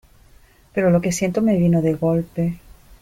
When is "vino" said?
1.57-1.83